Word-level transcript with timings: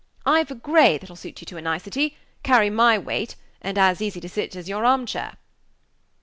I've 0.25 0.49
a 0.49 0.55
gray 0.55 0.97
that'll 0.97 1.15
suit 1.15 1.41
you 1.41 1.45
to 1.45 1.57
a 1.57 1.61
nicety 1.61 2.17
carry 2.41 2.71
my 2.71 2.97
weight, 2.97 3.35
and 3.61 3.77
as 3.77 4.01
easy 4.01 4.19
to 4.21 4.29
sit 4.29 4.55
as 4.55 4.67
your 4.67 4.83
arm 4.83 5.05
chair." 5.05 5.37